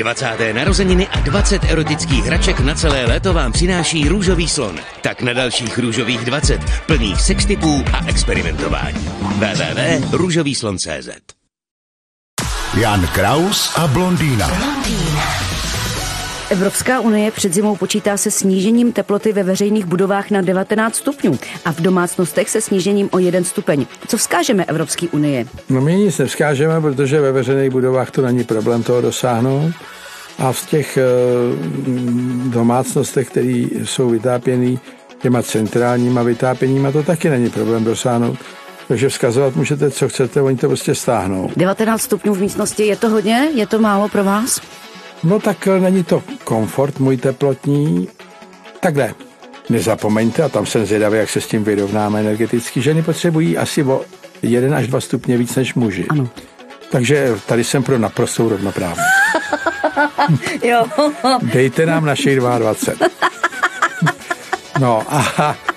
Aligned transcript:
20. 0.00 0.52
narozeniny 0.52 1.08
a 1.08 1.20
20 1.20 1.64
erotických 1.64 2.24
hraček 2.24 2.60
na 2.60 2.74
celé 2.74 3.06
léto 3.06 3.34
vám 3.34 3.52
přináší 3.52 4.08
Růžový 4.08 4.48
slon. 4.48 4.78
Tak 5.00 5.22
na 5.22 5.32
dalších 5.32 5.78
Růžových 5.78 6.24
20, 6.24 6.60
plných 6.86 7.20
sextipů 7.20 7.84
a 7.92 8.06
experimentování. 8.06 9.10
www.růžovýslon.cz 9.20 11.08
Jan 12.74 13.06
Kraus 13.06 13.76
a 13.76 13.86
blondýna. 13.86 14.50
Evropská 16.50 17.00
unie 17.00 17.30
před 17.30 17.54
zimou 17.54 17.76
počítá 17.76 18.16
se 18.16 18.30
snížením 18.30 18.92
teploty 18.92 19.32
ve 19.32 19.42
veřejných 19.42 19.84
budovách 19.84 20.30
na 20.30 20.40
19 20.40 20.94
stupňů 20.94 21.38
a 21.64 21.72
v 21.72 21.80
domácnostech 21.80 22.50
se 22.50 22.60
snížením 22.60 23.08
o 23.12 23.18
1 23.18 23.44
stupeň. 23.44 23.86
Co 24.08 24.16
vzkážeme 24.16 24.64
Evropské 24.64 25.08
unie? 25.08 25.46
No 25.68 25.80
my 25.80 25.94
nic 25.94 26.18
nevzkážeme, 26.18 26.80
protože 26.80 27.20
ve 27.20 27.32
veřejných 27.32 27.70
budovách 27.70 28.10
to 28.10 28.22
není 28.22 28.44
problém 28.44 28.82
toho 28.82 29.00
dosáhnout. 29.00 29.72
A 30.38 30.52
v 30.52 30.66
těch 30.66 30.96
eh, 30.96 31.02
domácnostech, 32.48 33.28
které 33.28 33.64
jsou 33.84 34.10
vytápěné 34.10 34.76
těma 35.22 35.42
centrálníma 35.42 36.22
vytápěníma, 36.22 36.92
to 36.92 37.02
taky 37.02 37.30
není 37.30 37.50
problém 37.50 37.84
dosáhnout. 37.84 38.38
Takže 38.88 39.08
vzkazovat 39.08 39.56
můžete, 39.56 39.90
co 39.90 40.08
chcete, 40.08 40.42
oni 40.42 40.56
to 40.56 40.66
prostě 40.66 40.94
stáhnou. 40.94 41.50
19 41.56 42.02
stupňů 42.02 42.34
v 42.34 42.40
místnosti, 42.40 42.86
je 42.86 42.96
to 42.96 43.08
hodně? 43.08 43.48
Je 43.54 43.66
to 43.66 43.78
málo 43.78 44.08
pro 44.08 44.24
vás? 44.24 44.60
No 45.22 45.40
tak 45.40 45.66
eh, 45.66 45.80
není 45.80 46.04
to 46.04 46.22
komfort 46.44 46.98
můj 46.98 47.16
teplotní. 47.16 48.08
Takhle, 48.80 49.14
nezapomeňte, 49.68 50.42
a 50.42 50.48
tam 50.48 50.66
jsem 50.66 50.86
zvědavý, 50.86 51.18
jak 51.18 51.30
se 51.30 51.40
s 51.40 51.46
tím 51.46 51.64
vyrovnáme 51.64 52.20
energeticky, 52.20 52.82
ženy 52.82 53.02
potřebují 53.02 53.58
asi 53.58 53.82
o 53.82 54.00
1 54.42 54.76
až 54.76 54.86
2 54.88 55.00
stupně 55.00 55.38
víc 55.38 55.56
než 55.56 55.74
muži. 55.74 56.06
Ano. 56.08 56.28
Takže 56.90 57.34
tady 57.46 57.64
jsem 57.64 57.82
pro 57.82 57.98
naprostou 57.98 58.48
rovnoprávnost. 58.48 59.08
jo. 60.62 60.84
Dejte 61.42 61.86
nám 61.86 62.04
našich 62.04 62.40
22. 62.40 63.08
No 64.80 65.02
a 65.08 65.20
Uh, 65.38 65.69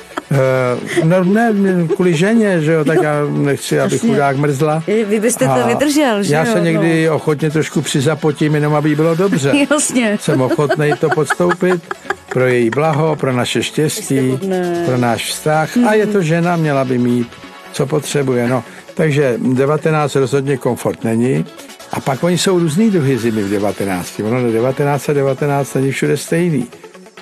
no 1.04 1.24
ne, 1.24 1.54
kvůli 1.96 2.14
ženě, 2.14 2.62
že 2.62 2.72
jo, 2.74 2.86
tak 2.86 3.02
já 3.04 3.26
nechci, 3.30 3.80
aby 3.80 4.00
chudák 4.00 4.38
mrzla. 4.38 4.84
Vy 4.88 5.20
byste 5.20 5.48
to 5.48 5.68
vydržel, 5.68 6.24
že 6.24 6.34
Já 6.34 6.46
jo? 6.46 6.54
se 6.54 6.60
někdy 6.62 7.06
no. 7.08 7.16
ochotně 7.16 7.50
trošku 7.50 7.82
přizapotím, 7.82 8.56
jenom 8.56 8.76
aby 8.76 8.96
bylo 8.96 9.16
dobře. 9.16 9.54
Jasně. 9.72 10.18
Jsem 10.22 10.42
ochotný 10.42 10.94
to 11.00 11.10
podstoupit 11.10 11.82
pro 12.30 12.48
její 12.48 12.70
blaho, 12.70 13.16
pro 13.16 13.34
naše 13.34 13.64
štěstí, 13.64 14.40
pro 14.86 14.98
náš 14.98 15.26
vztah. 15.26 15.78
A 15.88 15.94
je 15.94 16.08
to 16.08 16.22
žena, 16.22 16.56
měla 16.56 16.86
by 16.86 16.98
mít, 16.98 17.28
co 17.72 17.86
potřebuje. 17.86 18.48
No, 18.48 18.64
takže 18.94 19.36
19 19.54 20.16
rozhodně 20.16 20.58
komfort 20.58 21.04
není. 21.04 21.46
A 21.92 22.00
pak 22.00 22.24
oni 22.24 22.38
jsou 22.38 22.60
různý 22.60 22.92
druhy 22.92 23.18
zimy 23.18 23.44
v 23.44 23.50
19. 23.50 24.20
Ono 24.20 24.52
19 24.52 25.10
a 25.10 25.14
19 25.14 25.74
není 25.74 25.92
všude 25.92 26.18
stejný. 26.18 26.68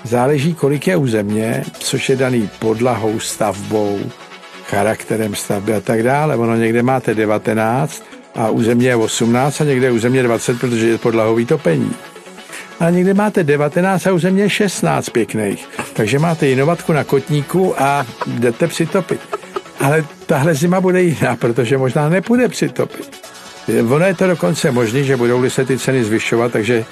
Záleží, 0.03 0.53
kolik 0.53 0.87
je 0.87 0.95
u 0.95 1.07
země, 1.07 1.63
což 1.79 2.09
je 2.09 2.15
daný 2.15 2.49
podlahou, 2.59 3.19
stavbou, 3.19 3.99
charakterem 4.65 5.35
stavby 5.35 5.73
a 5.73 5.81
tak 5.81 6.03
dále. 6.03 6.35
Ono 6.35 6.55
někde 6.55 6.83
máte 6.83 7.13
19 7.13 8.03
a 8.35 8.49
u 8.49 8.63
země 8.63 8.87
je 8.87 8.95
18 8.95 9.61
a 9.61 9.63
někde 9.63 9.91
u 9.91 9.99
země 9.99 10.23
20, 10.23 10.59
protože 10.59 10.87
je 10.87 10.97
podlahový 10.97 11.45
topení. 11.45 11.91
A 12.79 12.89
někde 12.89 13.13
máte 13.13 13.43
19 13.43 14.07
a 14.07 14.11
u 14.11 14.19
země 14.19 14.43
je 14.43 14.49
16 14.49 15.09
pěkných. 15.09 15.67
Takže 15.93 16.19
máte 16.19 16.47
jinovatku 16.47 16.93
na 16.93 17.03
kotníku 17.03 17.81
a 17.81 18.05
jdete 18.27 18.67
přitopit. 18.67 19.21
Ale 19.79 20.05
tahle 20.25 20.55
zima 20.55 20.81
bude 20.81 21.01
jiná, 21.01 21.35
protože 21.35 21.77
možná 21.77 22.09
nepůjde 22.09 22.47
přitopit. 22.47 23.21
Ono 23.89 24.05
je 24.05 24.13
to 24.13 24.27
dokonce 24.27 24.71
možné, 24.71 25.03
že 25.03 25.17
budou 25.17 25.49
se 25.49 25.65
ty 25.65 25.77
ceny 25.77 26.03
zvyšovat, 26.03 26.51
takže 26.51 26.85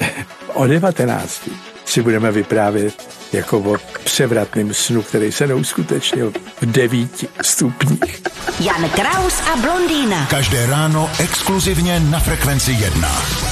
o 0.54 0.66
19 0.66 1.48
si 1.90 2.02
budeme 2.02 2.32
vyprávět 2.32 3.08
jako 3.32 3.58
o 3.58 3.76
převratným 4.04 4.74
snu, 4.74 5.02
který 5.02 5.32
se 5.32 5.46
neuskutečnil 5.46 6.32
v 6.60 6.66
devíti 6.66 7.28
stupních. 7.42 8.22
Jan 8.60 8.88
Kraus 8.88 9.40
a 9.52 9.56
blondýna. 9.56 10.26
Každé 10.26 10.66
ráno 10.66 11.10
exkluzivně 11.18 12.00
na 12.00 12.20
Frekvenci 12.20 12.72
1. 12.72 13.49